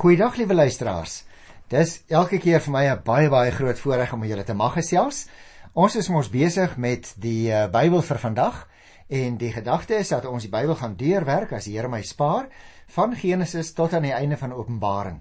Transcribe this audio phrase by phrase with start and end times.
[0.00, 1.24] Goeiedag liewe luisteraars.
[1.68, 5.26] Dis elke keer vir my 'n baie baie groot voorreg om julle te mag gesels.
[5.74, 8.68] Ons is mos besig met die uh, Bybel vir vandag
[9.08, 12.48] en die gedagte is dat ons die Bybel gaan deurwerk as die Here my spaar
[12.86, 15.20] van Genesis tot aan die einde van Openbaring.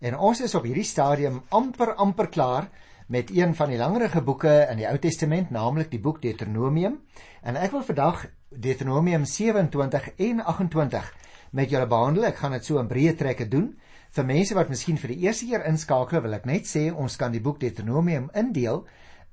[0.00, 2.70] En ons is op hierdie stadium amper amper klaar
[3.08, 6.96] met een van die langerige boeke in die Ou Testament, naamlik die boek Deuteronomium.
[7.42, 11.14] En ek wil vandag Deuteronomium 27 en 28
[11.50, 12.24] met julle behandel.
[12.24, 13.74] Ek gaan dit so in breë trekke doen.
[14.14, 17.32] Vir mense wat miskien vir die eerste keer inskakel, wil ek net sê ons kan
[17.34, 18.84] die boek Deuteronomium indeel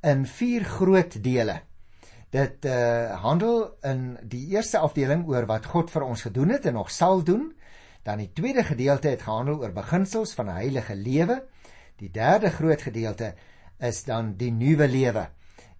[0.10, 1.60] in vier groot dele.
[2.34, 6.80] Dit uh handel in die eerste afdeling oor wat God vir ons gedoen het en
[6.80, 7.52] nog sal doen.
[8.02, 11.44] Dan die tweede gedeelte het gehandel oor beginsels van 'n heilige lewe.
[12.02, 13.36] Die derde groot gedeelte
[13.78, 15.28] is dan die nuwe lewe.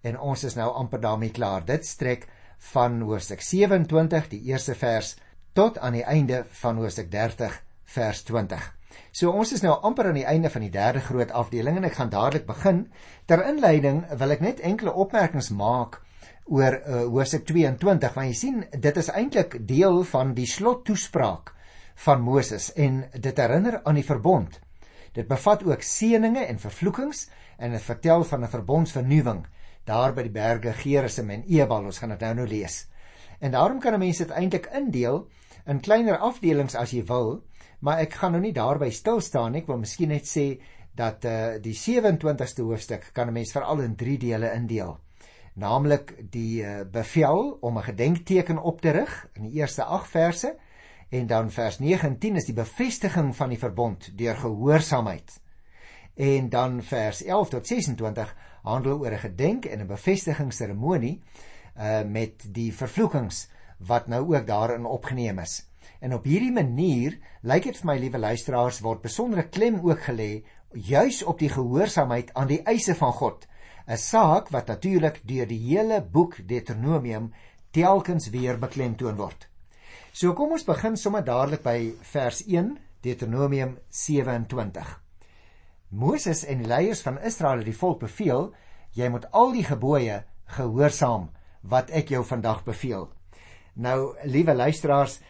[0.02, 1.64] En ons is nou amper daarmee klaar.
[1.64, 2.28] Dit strek
[2.58, 5.16] van hoofstuk 27, die eerste vers,
[5.52, 8.81] tot aan die einde van hoofstuk 30, vers 20.
[9.12, 11.98] So ons is nou amper aan die einde van die derde groot afdeling en ek
[11.98, 12.86] gaan dadelik begin.
[13.26, 16.00] Ter inleiding wil ek net enkele opmerkings maak
[16.46, 21.54] oor uh, hoofstuk 22 want jy sien dit is eintlik deel van die slottoespraak
[22.04, 24.58] van Moses en dit herinner aan die verbond.
[25.12, 27.26] Dit bevat ook seënings en vervloekings
[27.58, 29.44] en dit vertel van 'n verbondsvernuwing
[29.84, 31.84] daar by die berge Gerizim en Ebal.
[31.84, 32.86] Ons gaan dit nou nou lees.
[33.40, 35.28] En daarom kan 'n mens dit eintlik indeel
[35.66, 37.42] in kleiner afdelings as jy wil,
[37.82, 39.62] maar ek gaan nou nie daarby stil staan nie.
[39.64, 40.46] Ek wil miskien net sê
[40.94, 44.98] dat uh die 27ste hoofstuk kan 'n mens veral in 3 dele indeel.
[45.54, 50.56] Naamlik die uh, bevel om 'n gedenkteken op te rig in die eerste 8 verse
[51.10, 55.40] en dan vers 9 en 10 is die bevestiging van die verbond deur gehoorsaamheid.
[56.14, 61.22] En dan vers 11 tot 26 handel oor 'n gedenk en 'n bevestigingsseremonie
[61.76, 65.71] uh met die vervloekings wat nou ook daarin opgeneem is.
[66.02, 67.14] En op hierdie manier,
[67.46, 70.42] lyk dit vir my liewe luisteraars, word besondere klem ook gelê
[70.74, 73.46] juis op die gehoorsaamheid aan die eise van God.
[73.86, 77.32] 'n Saak wat natuurlik deur die hele boek Deuteronomium
[77.70, 79.46] telkens weer beklemtoon word.
[80.12, 85.00] So kom ons begin sommer dadelik by vers 1 Deuteronomium 27.
[85.88, 88.54] Moses en die leiers van Israel het die volk beveel:
[88.92, 91.30] "Jy moet al die gebooie gehoorsaam
[91.62, 93.12] wat ek jou vandag beveel."
[93.74, 95.20] Nou, liewe luisteraars,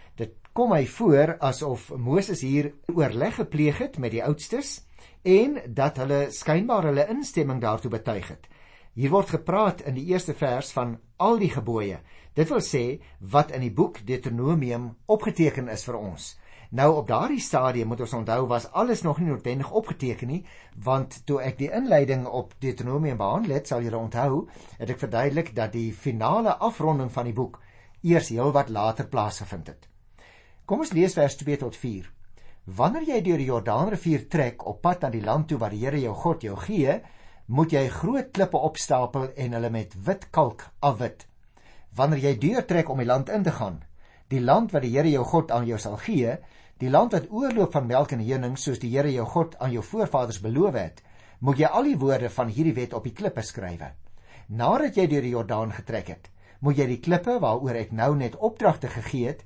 [0.52, 4.82] kom hy voor asof Moses hier oorleg gepleeg het met die oudstes
[5.24, 8.48] en dat hulle skynbaar hulle instemming daartoe betuig het.
[8.92, 12.02] Hier word gepraat in die eerste vers van al die gebooie.
[12.36, 13.00] Dit wil sê
[13.32, 16.26] wat in die boek Deuteronomium opgeteken is vir ons.
[16.72, 20.42] Nou op daardie stadium moet ons onthou was alles nog nie noodwendig opgeteken nie,
[20.76, 24.46] want toe ek die inleiding op Deuteronomium behandel het, sal julle onthou,
[24.76, 27.60] het ek verduidelik dat die finale afronding van die boek
[28.02, 29.91] eers heelwat later plaasgevind het.
[30.62, 32.04] Kom ons lees vers 2 tot 4.
[32.78, 35.98] Wanneer jy deur die Jordaanrivier trek op pad na die land toe waar die Here
[35.98, 37.00] jou God jou gee,
[37.50, 41.26] moet jy groot klippe opstapel en hulle met wit kalk afwit.
[41.98, 43.82] Wanneer jy deurtrek om die land in te gaan,
[44.30, 46.38] die land wat die Here jou God aan jou sal gee,
[46.78, 49.82] die land wat oorloop van melk en honing soos die Here jou God aan jou
[49.82, 51.02] voorvaders beloof het,
[51.40, 53.90] moet jy al die woorde van hierdie wet op die klippe skrywe.
[54.46, 56.30] Nadat jy deur die Jordaan getrek het,
[56.62, 59.42] moet jy die klippe waaroor ek nou net opdragte gegee het,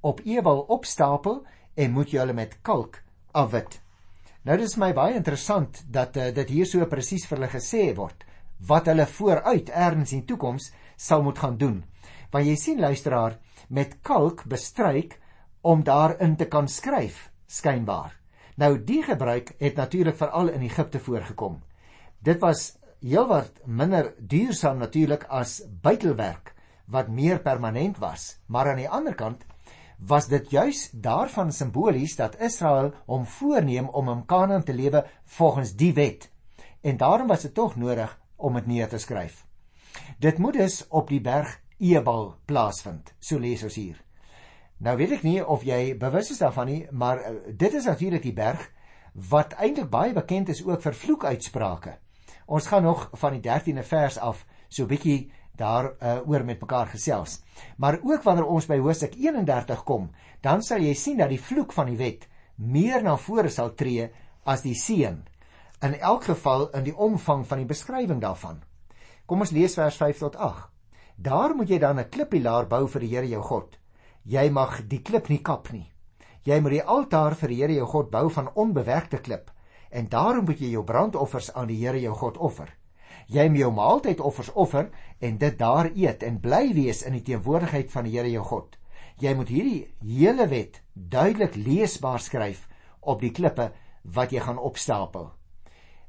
[0.00, 1.42] op ewel opstapel
[1.74, 3.02] en moet jy hulle met kalk
[3.32, 3.80] afwit.
[4.42, 8.24] Nou dis my baie interessant dat uh, dit hier so presies vir hulle gesê word
[8.68, 11.78] wat hulle vooruit erns in toekoms sal moet gaan doen.
[12.30, 13.38] Want jy sien luisteraar,
[13.68, 15.16] met kalk bestryk
[15.62, 18.12] om daarin te kan skryf skynbaar.
[18.60, 21.60] Nou die gebruik het natuurlik veral in Egipte voorgekom.
[22.20, 26.54] Dit was heelwat minder duursaam natuurlik as buitelwerk
[26.90, 29.46] wat meer permanent was, maar aan die ander kant
[30.06, 35.74] was dit juis daarvan simbolies dat Israel hom voorneem om in Kanaan te lewe volgens
[35.76, 36.30] die wet.
[36.80, 39.46] En daarom was dit tog nodig om dit neer te skryf.
[40.18, 43.14] Dit moet dus op die berg Ebal plaasvind.
[43.18, 44.00] So lees ons hier.
[44.76, 48.22] Nou weet ek nie of jy bewus is daarvan nie, maar uh, dit is natuurlik
[48.22, 48.62] die berg
[49.30, 51.96] wat eintlik baie bekend is ook vir vloekuitsprake.
[52.46, 56.88] Ons gaan nog van die 13de vers af so bietjie daar uh, oor met mekaar
[56.90, 57.40] gesels.
[57.76, 60.08] Maar ook wanneer ons by Hoofstuk 31 kom,
[60.40, 62.26] dan sal jy sien dat die vloek van die wet
[62.56, 64.08] meer na vore sal tree
[64.48, 65.20] as die seën.
[65.84, 68.62] In elk geval in die omvang van die beskrywing daarvan.
[69.26, 70.68] Kom ons lees vers 5 tot 8.
[71.20, 73.78] Daar moet jy dan 'n klippilaar bou vir die Here jou God.
[74.24, 75.92] Jy mag die klip nie kap nie.
[76.44, 79.50] Jy moet die altaar vir die Here jou God bou van onbewerkte klip
[79.90, 82.79] en daarom moet jy jou brandoffers aan die Here jou God offer
[83.30, 84.90] jy moet jou maaltydoffers offer
[85.22, 88.76] en dit daar eet en bly wees in die teenwoordigheid van die Here jou God.
[89.20, 92.66] Jy moet hierdie hele wet duidelik leesbaar skryf
[93.00, 93.70] op die klippe
[94.02, 95.30] wat jy gaan opstapel.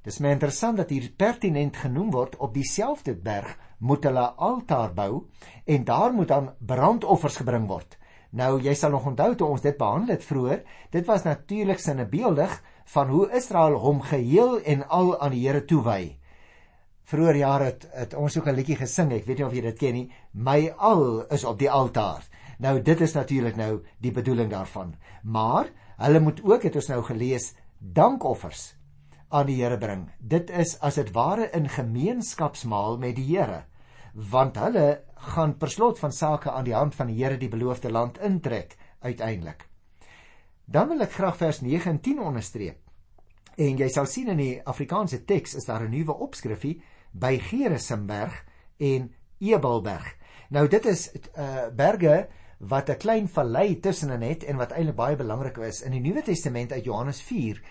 [0.02, 5.28] Dis my interessant dat hier pertinent genoem word op dieselfde berg moet hulle altaar bou
[5.66, 7.98] en daar moet dan brandoffers gebring word.
[8.32, 12.56] Nou jy sal nog onthou toe ons dit behandel het vroeër, dit was natuurlik sinnebeeldig
[12.96, 16.21] van hoe Israel hom geheel en al aan die Here toewy.
[17.04, 19.80] Vroeër jare het, het ons ook 'n liedjie gesing, ek weet nie of jy dit
[19.80, 22.24] ken nie, my al is op die altaar.
[22.60, 24.96] Nou dit is natuurlik nou die bedoeling daarvan.
[25.24, 28.76] Maar hulle moet ook het ons nou gelees dankoffers
[29.30, 30.10] aan die Here bring.
[30.20, 33.64] Dit is as dit ware in gemeenskapsmaal met die Here,
[34.14, 35.02] want hulle
[35.34, 38.78] gaan per slot van sake aan die hand van die Here die beloofde land intrek
[39.00, 39.68] uiteindelik.
[40.66, 42.81] Dan wil ek graag vers 9 en 10 onderstreep.
[43.56, 46.82] En jy sal sien in die Afrikaanse teks is daar 'n nuwe opskrifie
[47.12, 48.46] by Gerisimberg
[48.78, 50.16] en Ebalberg.
[50.50, 52.28] Nou dit is uh berge
[52.60, 55.82] wat 'n klein vallei tussenin het en wat eintlik baie belangrik is.
[55.82, 57.62] In die Nuwe Testament uit Johannes 4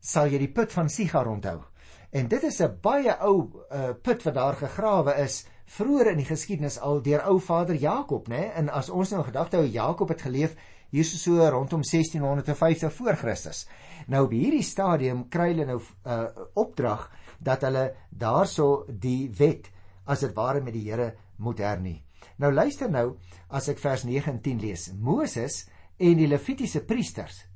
[0.00, 1.60] sal jy die put van Sigar onthou.
[2.10, 6.26] En dit is 'n baie ou uh, put wat daar gegrawe is vroeër in die
[6.26, 8.50] geskiedenis al deur ou vader Jakob, né?
[8.54, 10.56] En as ons nou gedagte hou Jakob het geleef
[10.90, 13.66] hier so rondom 1650 voor Christus.
[14.06, 19.30] Nou op hierdie stadium kry hulle nou 'n uh, eh, opdrag dat hulle daarso die
[19.38, 19.70] wet
[20.06, 22.02] as dit ware met die Here moet hernie.
[22.38, 24.92] Nou luister nou as ek vers 9 en 10 lees.
[24.92, 27.46] Moses en die Levitiese priesters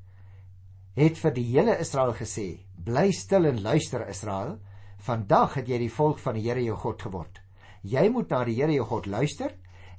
[0.94, 4.58] het vir die hele Israel gesê: "Bly stil en luister Israel,
[5.04, 7.40] vandag het jy die volk van die Here jou God geword.
[7.82, 9.52] Jy moet na die Here jou God luister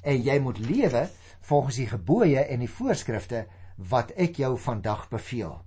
[0.04, 1.10] en jy moet lewe
[1.50, 3.46] volgens die gebooie en die voorskrifte
[3.78, 5.62] wat ek jou vandag beveel."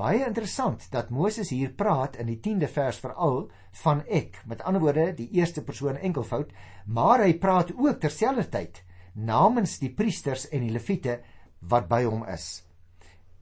[0.00, 3.50] Baie interessant dat Moses hier praat in die 10de vers veral
[3.82, 6.54] van ek, met ander woorde die eerste persoon enkelvoud,
[6.86, 8.80] maar hy praat ook terselfdertyd
[9.14, 11.18] namens die priesters en die leviete
[11.68, 12.62] wat by hom is.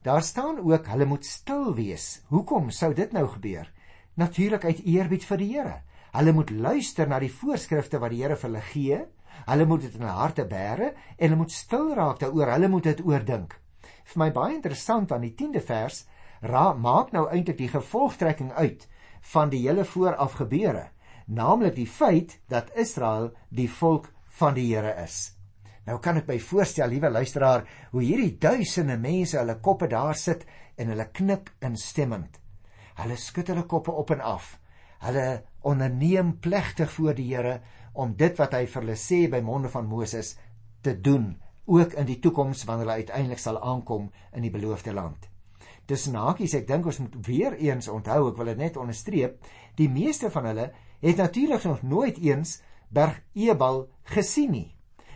[0.03, 2.21] Daar staan ook hulle moet stil wees.
[2.27, 3.71] Hoekom sou dit nou gebeur?
[4.19, 5.77] Natuurlik uit eerbied vir die Here.
[6.11, 8.99] Hulle moet luister na die voorskrifte wat die Here vir hulle gee.
[9.47, 12.53] Hulle moet dit in hulle harte bære en hulle moet stil raak daaroor.
[12.53, 13.55] Hulle moet dit oordink.
[14.09, 16.05] Vir my baie interessant aan die 10de vers
[16.41, 18.87] ra maak nou eintlik die gevolgtrekking uit
[19.33, 20.85] van die hele vooraf gebeure,
[21.27, 24.07] naamlik die feit dat Israel die volk
[24.39, 25.35] van die Here is.
[25.85, 30.45] Nou kan ek my voorstel, liewe luisteraar, hoe hierdie duisende mense hulle koppe daar sit
[30.77, 32.39] en hulle knik instemmend.
[32.99, 34.57] Hulle skud hulle koppe op en af.
[35.03, 37.59] Hulle onderneem plegtig voor die Here
[37.93, 40.35] om dit wat hy vir hulle sê by monde van Moses
[40.81, 41.33] te doen,
[41.69, 45.29] ook in die toekoms wanneer hulle uiteindelik sal aankom in die beloofde land.
[45.89, 49.39] Dis nakies, ek dink ons moet weer eens onthou, ek wil dit net onderstreep,
[49.77, 50.67] die meeste van hulle
[51.01, 52.59] het natuurlik nog nooit eens
[52.89, 54.67] Berg Ebal gesien nie.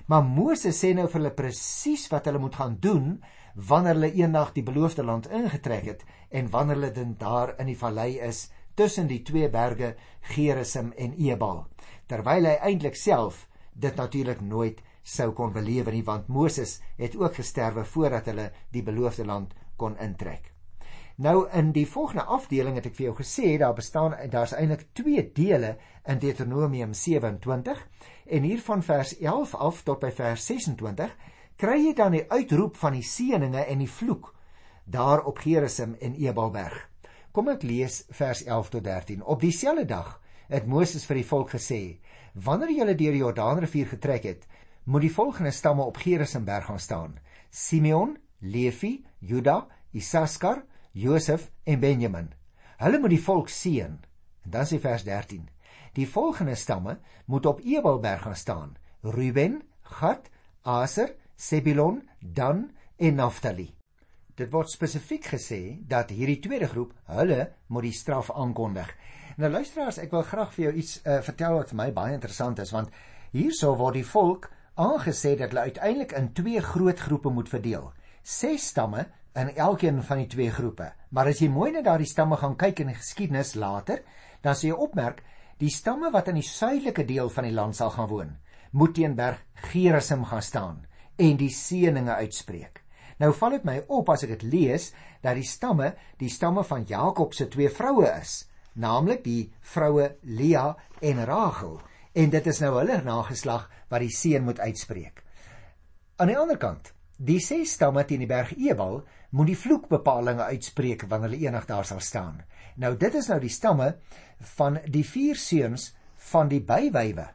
[0.08, 3.16] Maar Moses sê nou vir hulle presies wat hulle moet gaan doen
[3.56, 7.78] wanneer hulle eendag die beloofde land ingetrek het en wanneer hulle dan daar in die
[7.78, 9.96] vallei is tussen die twee berge
[10.34, 11.66] Gerizim en Ebal.
[12.08, 17.36] Terwyl hy eintlik self dit natuurlik nooit sou kon beleef nie want Moses het ook
[17.36, 20.54] gesterwe voordat hulle die beloofde land kon intrek.
[21.16, 25.22] Nou in die volgende afdeling het ek vir jou gesê daar bestaan daar's eintlik twee
[25.36, 25.76] dele
[26.10, 27.84] in Deuteronomium 27
[28.26, 31.14] en hier van vers 11 af tot by vers 26
[31.58, 34.34] kry jy dan die uitroep van die seëninge en die vloek
[34.86, 36.93] daar op Gerizim en Ebalberg.
[37.34, 39.24] Kom ek lees vers 11 tot 13.
[39.26, 40.10] Op dieselfde dag
[40.54, 41.98] het Moses vir die volk gesê:
[42.38, 44.46] "Wanneer julle deur die Jordaanrivier getrek het,
[44.86, 47.18] moet die volgende stamme op Gerizimberg gaan staan:
[47.50, 52.30] Simeon, Levi, Juda, Isaskar, Josef en Benjamin.
[52.78, 53.98] Hulle moet die volk seën.
[54.44, 55.50] En dan sê vers 13:
[55.94, 60.30] Die volgende stamme moet op Ebelberg gaan staan: Ruben, Gad,
[60.62, 63.74] Aser, Zebulon, Dan en Naphtali.
[64.34, 68.90] Dit word spesifiek gesê dat hierdie tweede groep hulle moet die straf aankondig.
[69.38, 72.62] Nou luisteraars, ek wil graag vir jou iets uh, vertel wat vir my baie interessant
[72.64, 72.90] is want
[73.34, 77.92] hierso word die volk aangesê dat hulle uiteindelik in twee groot groepe moet verdeel.
[78.24, 79.06] Ses stamme
[79.38, 80.90] in elkeen van die twee groepe.
[81.14, 84.02] Maar as jy mooi na daardie stamme gaan kyk in die geskiedenis later,
[84.42, 85.22] dan sien jy opmerk
[85.62, 88.38] die stamme wat in die suidelike deel van die land sal gaan woon,
[88.74, 90.86] moet teen berg Gerizim gaan staan
[91.22, 92.83] en die seëninge uitspreek.
[93.22, 94.90] Nou val dit my op as ek dit lees
[95.22, 98.44] dat die stamme die stamme van Jakob se twee vroue is,
[98.74, 101.80] naamlik die vroue Lea en Rachel
[102.14, 105.24] en dit is nou hulle nageslag wat die seën moet uitspreek.
[106.22, 109.02] Aan die ander kant, die ses stamme teen die berg Ebal
[109.34, 112.42] moet die vloekbepalinge uitspreek wanneer hulle eendag daar sal staan.
[112.78, 113.96] Nou dit is nou die stamme
[114.58, 115.92] van die vier seuns
[116.32, 117.30] van die bywywe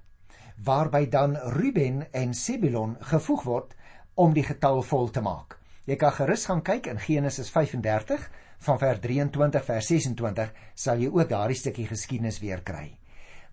[0.64, 3.74] waarby dan Ruben en Sebulon gevoeg word
[4.18, 5.54] om die getal vol te maak.
[5.88, 8.24] Jy kan gerus gaan kyk in Genesis 35
[8.66, 12.90] van vers 23 vers 26 sal jy ook daardie stukkie geskiedenis weer kry.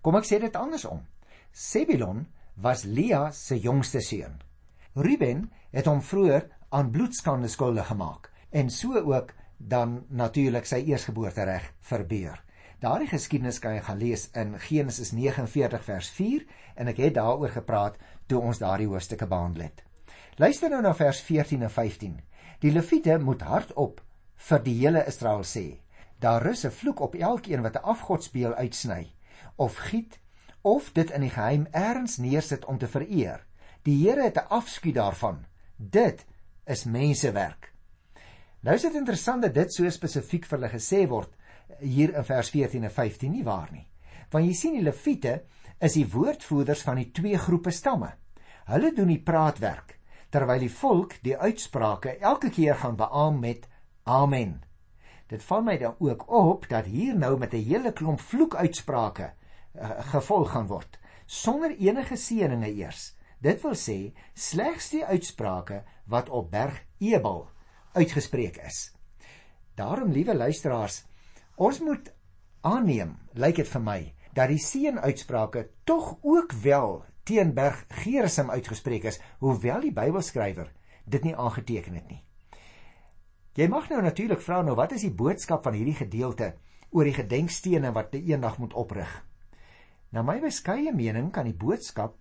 [0.04, 1.00] Kom ek sê dit andersom.
[1.48, 2.26] Sebulon
[2.60, 4.36] was Lia se jongste seun.
[5.00, 6.44] Ruben het hom vroeër
[6.76, 12.36] aan bloedskande skuldig gemaak en so ook dan natuurlik sy eersgeboortereg verbeur.
[12.84, 16.44] Daardie geskiedenis kan jy gaan lees in Genesis 49 vers 4
[16.76, 17.96] en ek het daaroor gepraat
[18.28, 19.85] toe ons daardie hoofstukke behandel het.
[20.36, 22.16] Luister nou na vers 14 en 15.
[22.60, 24.02] Die Lewiete moet hardop
[24.48, 25.78] vir die hele Israel sê:
[26.20, 29.14] Daar rus 'n vloek op elkeen wat 'n afgodsbeeld uitsny
[29.56, 30.18] of giet
[30.60, 33.46] of dit in die geheim eers neersit om te vereer.
[33.82, 35.46] Die Here het 'n afskuw daarvan.
[35.76, 36.26] Dit
[36.66, 37.72] is mensewerk.
[38.60, 41.32] Nou is dit interessant dat dit so spesifiek vir hulle gesê word
[41.80, 43.88] hier in vers 14 en 15 nie waar nie.
[44.30, 45.42] Want jy sien die Lewiete
[45.80, 48.12] is die woordvoerders van die twee groepe stamme.
[48.66, 49.96] Hulle doen die praatwerk
[50.30, 53.68] terwyl die volk die uitsprake elke keer gaan beamoen met
[54.04, 54.62] amen.
[55.28, 59.32] Dit val my dan ook op dat hier nou met 'n hele klomp vloekuitsprake
[59.74, 63.14] uh, gevolg gaan word sonder enige seëninge eers.
[63.42, 67.48] Dit wil sê slegs die uitsprake wat op berg Ebal
[67.92, 68.92] uitgespreek is.
[69.76, 71.04] Daarom liewe luisteraars,
[71.56, 72.12] ons moet
[72.60, 74.00] aanneem, lyk dit vir my,
[74.36, 80.70] dat die seënuitsprake tog ook wel teen berg Gerisim uitgespreek is, hoewel die Bybelskrywer
[81.06, 82.22] dit nie aangeteken het nie.
[83.56, 86.52] Jy mag nou natuurlik vra nou wat is die boodskap van hierdie gedeelte
[86.92, 89.08] oor die gedenkstene wat eendag moet oprig?
[90.12, 92.14] Na my beskeie mening kan die boodskap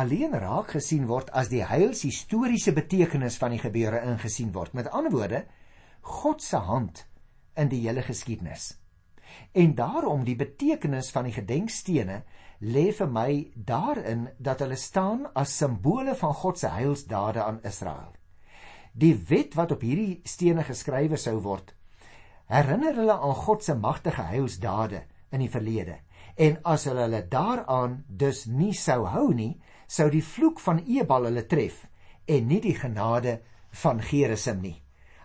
[0.00, 4.74] alleen raak gesien word as die heilshistoriese betekenis van die gebeure ingesien word.
[4.74, 5.44] Met ander woorde,
[6.02, 7.04] God se hand
[7.58, 8.74] in die hele geskiedenis.
[9.52, 12.22] En daarom die betekenis van die gedenkstene
[12.60, 18.14] lê vir my daarin dat hulle staan as simbole van God se heilsdade aan Israel.
[18.92, 21.74] Die wet wat op hierdie stene geskrywe sou word
[22.48, 25.98] herinner hulle aan God se magtige heilsdade in die verlede.
[26.36, 31.28] En as hulle hulle daaraan dus nie sou hou nie sou die vloek van Ebal
[31.28, 31.84] hulle tref
[32.28, 33.38] en nie die genade
[33.82, 34.76] van Gerisim nie.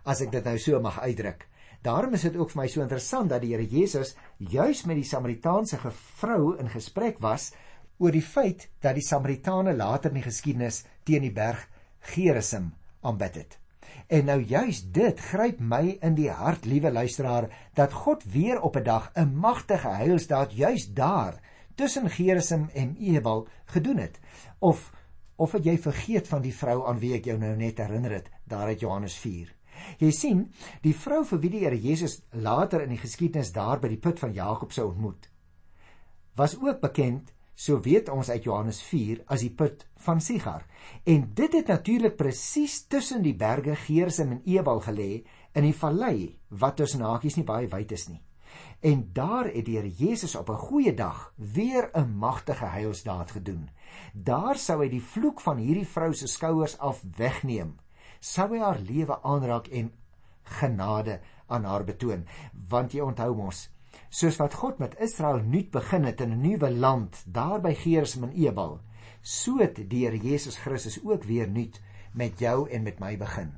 [0.04, 1.48] As ek dit nou so mag uitdruk
[1.84, 5.08] daarom is dit ook vir my so interessant dat die Here Jesus juis met die
[5.08, 5.80] Samaritaanse
[6.20, 7.52] vrou in gesprek was
[8.00, 11.68] oor die feit dat die Samaritane later in die geskiedenis teen die berg
[12.14, 12.72] Gerisim
[13.02, 13.60] aanbid het
[14.08, 18.76] En nou juis dit gryp my in die hart, liewe luisteraar, dat God weer op
[18.78, 21.40] 'n dag 'n magtige heilsdaad juis daar
[21.76, 24.20] tussen Gerisim en Ebal gedoen het.
[24.60, 24.92] Of
[25.36, 28.30] of het jy vergeet van die vrou aan wie ek jou nou net herinner het,
[28.44, 29.56] daar uit Johannes 4.
[30.00, 30.42] Jy sien,
[30.82, 34.20] die vrou vir wie die Here Jesus later in die geskiedenis daar by die put
[34.20, 35.30] van Jakob sou ontmoet,
[36.36, 40.66] was ook bekend so weet ons uit Johannes 4 as die put van Sigar.
[41.06, 45.12] En dit het natuurlik presies tussen die berge Geersum en Ebal gelê
[45.54, 48.22] in die vallei wat tussen hakies nie baie wyd is nie.
[48.82, 53.70] En daar het die Here Jesus op 'n goeie dag weer 'n magtige heilsdaad gedoen.
[54.14, 57.76] Daar sou hy die vloek van hierdie vrou se skouers af wegneem.
[58.24, 59.90] Sou hy haar lewe aanraak en
[60.60, 61.18] genade
[61.52, 62.22] aan haar betoon,
[62.72, 63.66] want jy onthou mos,
[64.08, 68.24] soos wat God met Israel nuut begin het in 'n nuwe land daar by Geersum
[68.30, 68.80] en Ebal,
[69.22, 71.82] so het die Here Jesus Christus ook weer nuut
[72.14, 73.52] met jou en met my begin.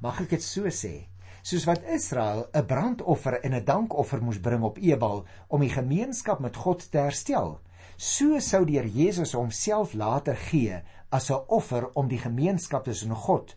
[0.00, 1.08] Mag ek dit so sê?
[1.42, 6.40] Soos wat Israel 'n brandoffer en 'n dankoffer moes bring op Ebal om die gemeenskap
[6.40, 7.60] met God te herstel,
[7.96, 13.14] so sou die Here Jesus homself later gee as 'n offer om die gemeenskap tussen
[13.14, 13.56] God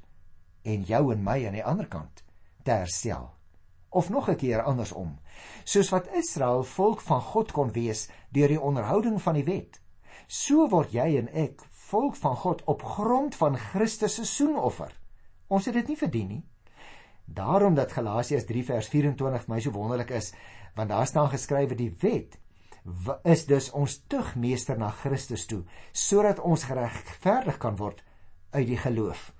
[0.68, 2.24] en jou en my aan die ander kant
[2.68, 3.30] te herstel.
[3.90, 5.18] Of nog 'n keer andersom
[5.64, 9.82] soos wat Israel volk van God kon wees deur die onderhouding van die wet.
[10.28, 14.92] So word jy en ek volk van God op grond van Christus se soenoffer.
[15.48, 16.44] Ons het dit nie verdien nie.
[17.26, 20.34] Daarom dat Galasiërs 3 vers 24 vir my so wonderlik is,
[20.76, 22.38] want daar staan geskrywe die wet
[23.24, 28.04] is dus ons tugmeester na Christus toe sodat ons geregverdig kan word
[28.52, 29.34] uit die geloof.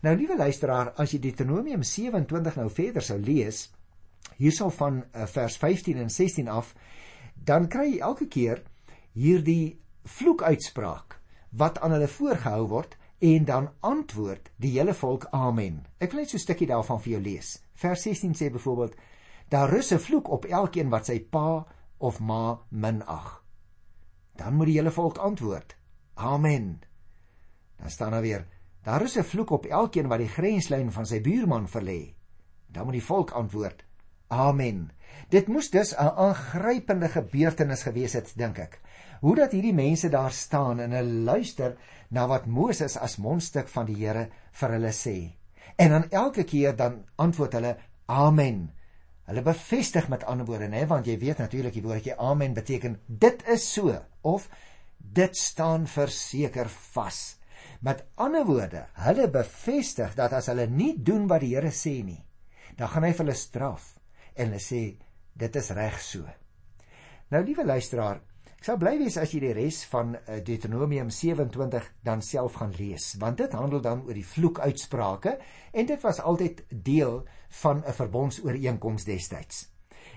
[0.00, 3.64] Nou liewe luisteraar, as jy Deuteronomium 27 nou verder sou lees,
[4.38, 6.74] hierso van uh, vers 15 en 16 af,
[7.34, 8.62] dan kry jy elke keer
[9.18, 11.18] hierdie vloekuitspraak
[11.58, 15.80] wat aan hulle voorgehou word en dan antwoord die hele volk amen.
[15.98, 17.58] Ek wil net so 'n stukkie daarvan vir jou lees.
[17.74, 18.94] Vers 16 sê byvoorbeeld:
[19.50, 21.66] Daar rus 'n vloek op elkeen wat sy pa
[21.98, 23.42] of ma minag.
[24.36, 25.76] Dan moet die hele volk antwoord:
[26.14, 26.80] Amen.
[27.78, 28.46] Dan staan daar weer:
[28.88, 32.14] Daar is 'n vloek op elkeen wat die grenslyn van sy buurman verlê.
[32.66, 33.84] Dan moet die volk antwoord:
[34.28, 34.90] Amen.
[35.28, 38.80] Dit moes dus 'n aangrypende gebeurtenis gewees het, dink ek.
[39.20, 41.76] Hoe dat hierdie mense daar staan en hulle luister
[42.08, 45.36] na wat Moses as mondstuk van die Here vir hulle sê.
[45.76, 47.76] En dan elke keer dan antwoord hulle
[48.06, 48.72] Amen.
[49.24, 53.48] Hulle bevestig met ander woorde, né, want jy weet natuurlik die woordjie amen beteken dit
[53.48, 54.48] is so of
[54.96, 57.37] dit staan verseker vas.
[57.80, 62.18] Met ander woorde, hulle bevestig dat as hulle nie doen wat die Here sê nie,
[62.74, 63.92] dan gaan hy vir hulle straf
[64.34, 64.80] en hulle sê
[65.38, 66.26] dit is reg so.
[67.30, 68.18] Nou liewe luisteraar,
[68.56, 72.74] ek sal bly wees as jy die res van eh, Deuteronomium 27 dan self gaan
[72.74, 75.36] lees, want dit handel dan oor die vloekuitsprake
[75.70, 77.20] en dit was altyd deel
[77.62, 79.68] van 'n verbondsooreenkoms destyds.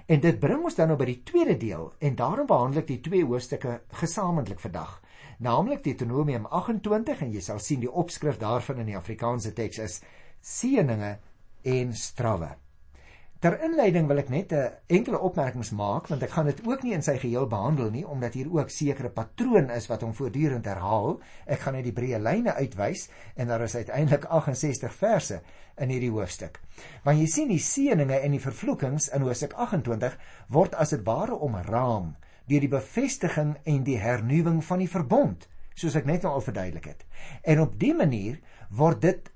[0.08, 3.01] En dit bring ons dan nou by die tweede deel en daarom behandel ek die
[3.01, 5.01] twee hoofstukke gesamentlik vandag,
[5.41, 10.01] naamlik Deuteronomium 28 en jy sal sien die opskrif daarvan in die Afrikaanse teks is
[10.45, 11.15] seëninge
[11.65, 12.51] en strawwe.
[13.41, 16.93] Ter inleiding wil ek net 'n enkele opmerkings maak want ek gaan dit ook nie
[16.93, 21.19] in sy geheel behandel nie omdat hier ook sekere patroon is wat hom voortdurend herhaal.
[21.48, 25.41] Ek gaan net die breë lyne uitwys en daar is uiteindelik 68 verse
[25.77, 26.62] in hierdie hoofstuk.
[27.03, 30.17] Want jy sien die seëninge en die vervloekings in hoofstuk 28
[30.50, 32.15] word as dit ware omraam
[32.51, 36.89] deur die bevestiging en die hernuwing van die verbond, soos ek net nou al verduidelik
[36.91, 37.05] het.
[37.48, 38.41] En op dië manier
[38.75, 39.31] word dit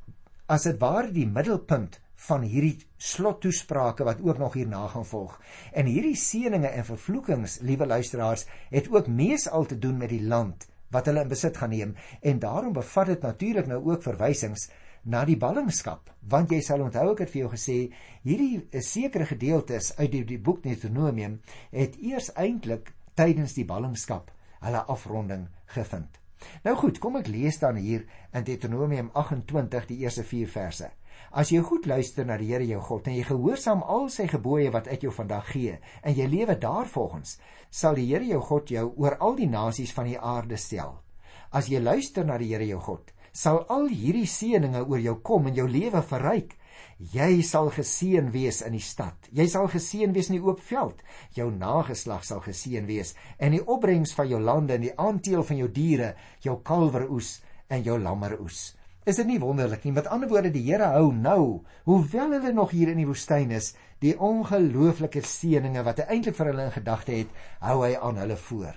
[0.51, 5.35] as dit ware die middelpunt van hierdie slottoesprake wat ook nog hierna gaan volg.
[5.73, 10.67] En hierdie seëninge en vervloekings, liewe luisteraars, het ook meesal te doen met die land
[10.93, 14.69] wat hulle in besit gaan neem en daarom bevat dit natuurlik nou ook verwysings
[15.03, 17.77] na die ballingskap want jy sal onthou ek het vir jou gesê
[18.25, 21.39] hierdie sekere gedeeltes uit die, die boek Deuteronomium
[21.73, 24.31] het eers eintlik tydens die ballingskap
[24.65, 26.19] hulle afronding gevind.
[26.65, 28.05] Nou goed, kom ek lees dan hier
[28.35, 30.91] in Deuteronomium 28 die eerste 4 verse.
[31.31, 34.71] As jy goed luister na die Here jou God en jy gehoorsaam al sy gebooie
[34.71, 37.37] wat ek jou vandag gee en jy lewe daarvolgens,
[37.71, 40.99] sal die Here jou God jou oor al die nasies van die aarde stel.
[41.51, 45.47] As jy luister na die Here jou God, sal al hierdie seëninge oor jou kom
[45.49, 46.55] en jou lewe verryk.
[47.13, 49.27] Jy sal geseën wees in die stad.
[49.35, 51.01] Jy sal geseën wees in die oop veld.
[51.35, 55.59] Jou nageslag sal geseën wees en die opbrengs van jou lande en die aanteel van
[55.59, 56.13] jou diere,
[56.45, 58.73] jou kalweroes en jou lammeroes.
[59.05, 59.93] Is dit nie wonderlik nie?
[59.93, 63.75] Met ander woorde, die Here hou nou, hoewel hulle nog hier in die woestyn is,
[64.01, 68.37] die ongelooflike seëninge wat hy eintlik vir hulle in gedagte het, hou hy aan hulle
[68.47, 68.73] voor.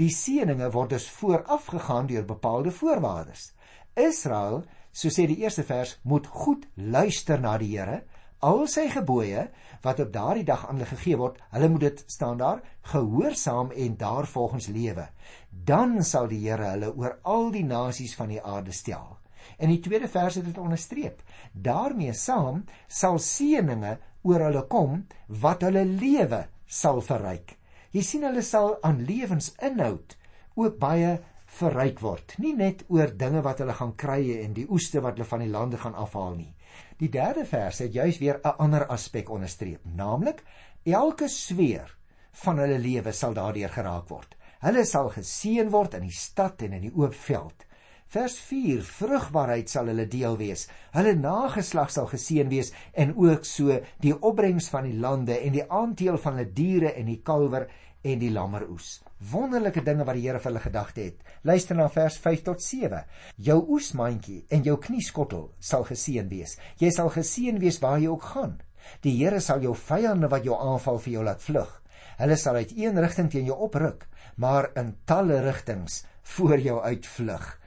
[0.00, 3.50] Die seëninge word dus vooraf gegaan deur bepaalde voorwaardes.
[3.98, 4.62] Israel,
[4.98, 8.00] so sê die eerste vers, moet goed luister na die Here,
[8.42, 9.44] al sy gebooie
[9.84, 13.96] wat op daardie dag aan hulle gegee word, hulle moet dit staan daar gehoorsaam en
[13.98, 15.06] daarvolgens lewe.
[15.50, 19.16] Dan sal die Here hulle oor al die nasies van die aarde stel.
[19.58, 21.22] En die tweede vers het dit onderstreep.
[21.52, 27.56] daarmee saam sal seëninge oor hulle kom wat hulle lewe sal verryk.
[27.90, 30.16] Jy sien hulle sal aan lewensinhoud
[30.58, 31.18] ook baie
[31.58, 32.34] verryk word.
[32.38, 35.50] Nie net oor dinge wat hulle gaan kry en die oeste wat hulle van die
[35.52, 36.52] lande gaan afhaal nie.
[37.00, 40.44] Die derde vers het juis weer 'n ander aspek onderstreep, naamlik
[40.84, 41.96] elke sweer
[42.32, 44.36] van hulle lewe sal daardeur geraak word.
[44.60, 47.64] Hulle sal geseën word in die stad en in die oop veld.
[48.08, 50.68] Vers 4: Vrugbaarheid sal hulle deel wees.
[50.92, 55.66] Hulle nageslag sal geseën wees en ook so die opbrengs van die lande en die
[55.68, 57.68] aanteel van hulle diere en die kalwer
[58.02, 59.02] en die lammeroes.
[59.18, 61.22] Wonderlike dinge wat die Here vir hulle gedagte het.
[61.42, 63.02] Luister na vers 5 tot 7.
[63.36, 66.54] Jou oesmandjie en jou knieskottel sal geseën wees.
[66.78, 68.58] Jy sal geseën wees waar jy ook gaan.
[69.02, 71.72] Die Here sal jou vyande wat jou aanval vir jou laat vlug.
[72.18, 76.04] Hulle sal uit een rigting teen jou opruk, maar in talle rigtings
[76.36, 77.58] voor jou uitvlug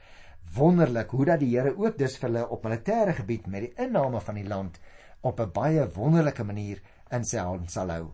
[0.52, 4.20] wonderlik hoe dat die Here ook dus vir hulle op militêre gebied met die inname
[4.20, 4.78] van die land
[5.22, 8.06] op 'n baie wonderlike manier in sy hand sal hou.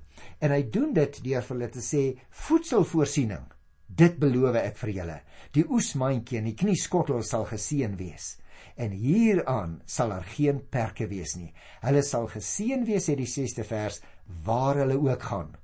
[0.42, 2.02] En hy doen dit deur vir hulle te sê
[2.46, 3.46] voedselvoorsiening.
[3.88, 5.20] Dit beloof ek vir julle.
[5.56, 8.37] Die oesmandjie en die knieskottel sal geseën wees.
[8.76, 11.52] En hieraan sal daar geen perke wees nie.
[11.82, 14.02] Hulle sal geseën wees het die 6ste vers
[14.44, 15.54] waar hulle ook gaan.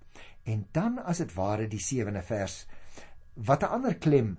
[0.44, 2.64] En dan as dit ware die 7de vers
[3.34, 4.36] wat 'n ander klem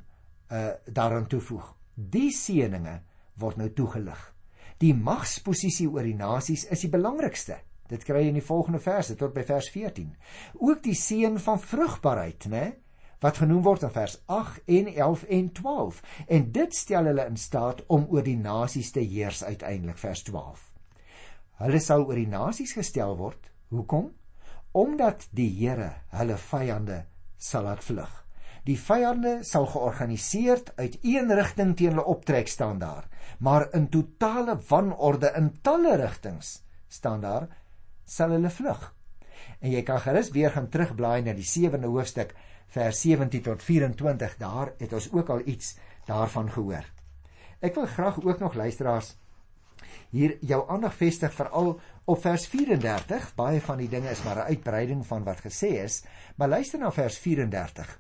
[0.52, 1.76] uh daaraan toevoeg.
[1.96, 3.02] Die seëninge
[3.40, 4.34] word nou toegelig.
[4.78, 7.58] Die magsposisie oor die nasies is die belangrikste.
[7.92, 10.10] Dit kry jy in die volgende verse tot by vers 14.
[10.58, 12.66] Ook die seën van vrugbaarheid, né?
[13.22, 16.02] Wat genoem word in vers 8 en 11 en 12.
[16.28, 20.66] En dit stel hulle in staat om oor die nasies te heers uiteindelik vers 12.
[21.62, 23.52] Hulle sal oor die nasies gestel word.
[23.72, 24.12] Hoekom?
[24.76, 27.06] Omdat die Here hulle vyande
[27.38, 28.12] sal laat vlug.
[28.66, 33.06] Die vyande sal georganiseerd uit een rigting teen hulle optrek staan daar,
[33.40, 36.58] maar in totale wanorde in talle rigtings
[36.90, 37.46] staan daar
[38.06, 38.94] sal hulle vlug.
[39.60, 42.36] En jy kan gerus weer gaan terugblaai na die 7de hoofstuk
[42.68, 46.86] vers 17 tot 24, daar het ons ook al iets daarvan gehoor.
[47.62, 49.16] Ek wil graag ook nog luisteraars
[50.10, 54.54] hier jou aandag vestig veral Op vers 34, baie van die dinge is maar 'n
[54.54, 56.04] uitbreiding van wat gesê is,
[56.38, 58.00] maar luister na vers 34.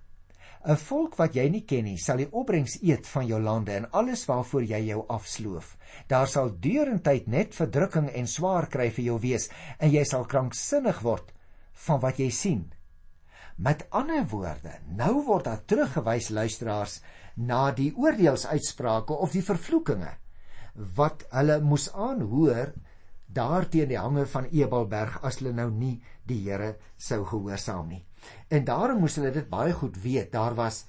[0.65, 3.86] 'n Volk wat jy nie ken nie, sal die opbrengs eet van jou lande en
[3.91, 5.75] alles waarvoor jy jou afsloof.
[6.10, 9.49] Daar sal deurentyd net verdrukking en swaar kry vir jou wees
[9.80, 11.30] en jy sal kranksinnig word
[11.86, 12.63] van wat jy sien.
[13.58, 17.01] Met ander woorde, nou word daar teruggewys luisteraars
[17.36, 20.15] na die oordeelsuitsprake of die vervloekinge
[20.97, 22.73] wat hulle moes aanhoor
[23.36, 28.04] daar teen die hange van Ebalberg as hulle nou nie die Here sou gehoorsaam nie.
[28.47, 30.85] En daarom moes hulle dit baie goed weet, daar was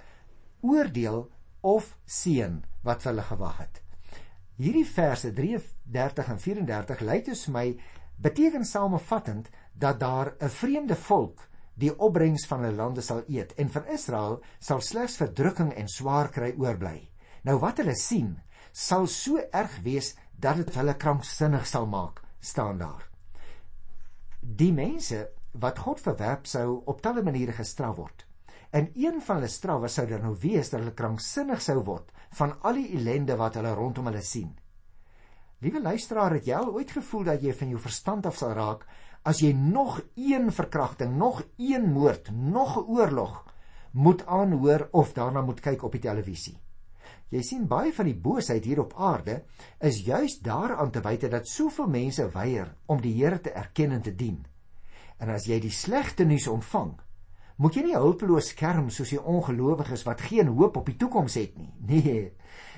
[0.61, 3.83] oordeel of seën wat vir hulle gewag het.
[4.57, 7.67] Hierdie verse 33 en 34 lyk dit vir my
[8.17, 13.69] beteken samevattend dat daar 'n vreemde volk die opbrengs van hulle lande sal eet en
[13.69, 17.11] vir Israel sal slegs verdrukking en swaar kry oorbly.
[17.45, 18.39] Nou wat hulle sien,
[18.73, 23.05] sal so erg wees dat dit hulle kranksinnig sal maak staan daar.
[24.41, 25.29] Die mense
[25.61, 28.27] wat God verwerp sou op talle maniere gestraf word.
[28.71, 32.57] En een van hulle strawe sou dan nou wees dat hulle kranksinnig sou word van
[32.63, 34.51] al die ellende wat hulle rondom hulle sien.
[35.65, 38.85] Liewe luisteraar, het jy al ooit gevoel dat jy van jou verstand af sal raak
[39.27, 43.45] as jy nog een verkrachting, nog een moord, nog 'n oorlog
[43.93, 46.59] moet aanhoor of daarna moet kyk op die televisie?
[47.29, 49.45] Jy sien baie van die boosheid hier op aarde
[49.81, 54.03] is juis daaraan te wyte dat soveel mense weier om die Here te erken en
[54.03, 54.47] te dien.
[55.19, 56.95] En as jy die slegte nuus ontvang,
[57.57, 61.57] moet jy nie hulpeloos skerm soos die ongelowiges wat geen hoop op die toekoms het
[61.57, 61.73] nie.
[61.93, 62.33] Nee.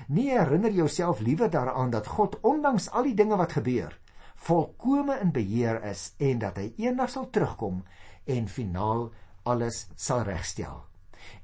[0.07, 3.93] Nie herinner jouself liewer daaraan dat God ondanks al die dinge wat gebeur,
[4.35, 7.83] volkome in beheer is en dat hy eendag sal terugkom
[8.25, 9.09] en finaal
[9.43, 10.83] alles sal regstel.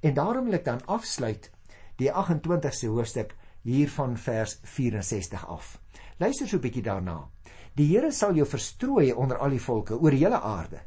[0.01, 1.51] En daarom wil ek dan afsluit
[1.99, 5.79] die 28ste hoofstuk hier van vers 64 af.
[6.17, 7.29] Luister so 'n bietjie daarna.
[7.75, 10.79] Die Here sal jou verstrooi onder al die volke oor die hele aarde.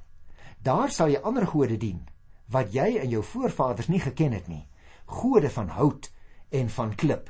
[0.64, 2.07] Daar sal jy ander gode dien
[2.48, 4.64] wat jy en jou voorvaders nie geken het nie.
[5.07, 6.09] Gode van hout
[6.51, 7.29] en van klip.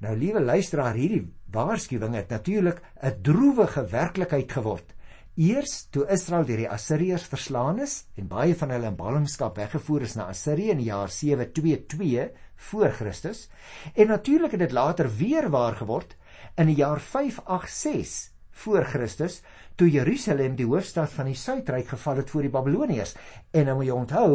[0.00, 4.94] Nou liewe luisteraar, hierdie waarskuwing het natuurlik 'n droewige werklikheid geword
[5.40, 10.02] Eers toe Israel deur die Assiriërs verslaan is en baie van hulle in ballingskap weggevoer
[10.08, 12.34] is na Assirië in die jaar 722
[12.66, 13.46] voor Christus
[13.94, 16.16] en natuurlik het dit later weer waar geword
[16.58, 19.40] in die jaar 586 voor Christus
[19.80, 23.14] toe Jerusalem die hoofstad van die Suidryk geval het voor die Babiloniërs.
[23.50, 24.32] En nou moet jy onthou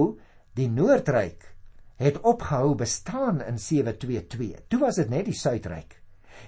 [0.58, 1.52] die Noordryk
[2.02, 6.00] het opgehou bestaan in 722 toe was dit net die Suidryk.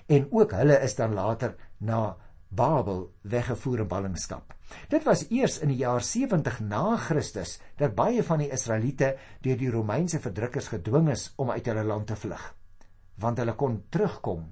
[0.08, 2.18] En ook hulle is dan later na
[2.50, 4.54] Babel weggevoer in ballingskap.
[4.92, 9.14] Dit was eers in die jaar 70 na Christus dat baie van die Israeliete
[9.44, 12.44] deur die Romeinse verdrukkers gedwing is om uit hulle land te vlug,
[13.20, 14.48] want hulle kon terugkom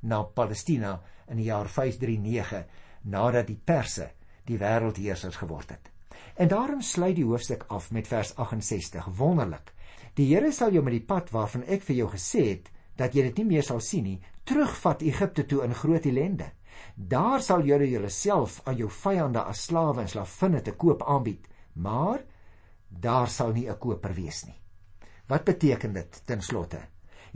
[0.00, 2.64] na Palestina in die jaar 539
[3.02, 4.10] nadat die Perse
[4.48, 5.90] die wêreldheersers geword het.
[6.38, 9.06] En daarom sluit die hoofstuk af met vers 68.
[9.18, 9.72] Wonderlik.
[10.14, 13.28] Die Here sal jou met die pad waarvan ek vir jou gesê het dat jy
[13.28, 16.50] dit nie meer sal sien nie, terugvat Egipte toe in groot ellende.
[16.94, 22.24] Daar sal julle julleself aan jou vyande as slawe en slavinne te koop aanbied, maar
[22.88, 24.58] daar sal nie 'n koper wees nie.
[25.28, 26.80] Wat beteken dit ten slotte?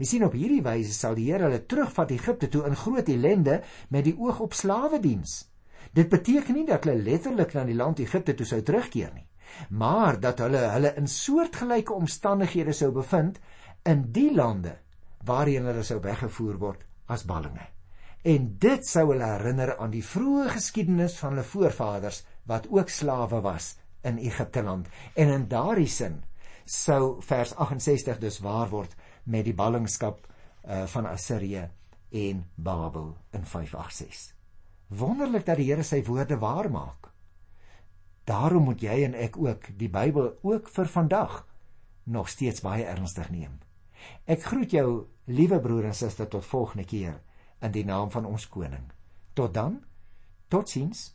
[0.03, 3.61] Jy sien op hierdie wyse sal die Here hulle terugvat Egipte toe in groot ellende
[3.87, 5.45] met die oog op slawediens.
[5.95, 9.23] Dit beteken nie dat hulle letterlik na die land Egipte toe sou terugkeer nie,
[9.69, 13.39] maar dat hulle hulle in soortgelyke omstandighede sou bevind
[13.87, 14.75] in die lande
[15.23, 16.83] waarheen hulle sou weggevoer word
[17.15, 17.69] as ballinge
[18.33, 23.39] en dit sou hulle herinner aan die vroeë geskiedenis van hulle voorvaders wat ook slawe
[23.47, 26.21] was in Egipte land en in daardie sin
[26.65, 31.69] sou vers 68 dus waar word met die ballingskap uh, van Assirië
[32.09, 34.35] en Babel in 586
[34.87, 37.11] wonderlik dat die Here sy woorde waar maak
[38.29, 41.41] daarom moet jy en ek ook die Bybel ook vir vandag
[42.03, 43.59] nog steeds baie ernstig neem
[44.25, 44.87] ek groet jou
[45.25, 47.21] liewe broer en suster tot volgende keer
[47.63, 48.91] in die naam van ons koning.
[49.33, 49.79] Tot dan.
[50.47, 51.12] Totsiens.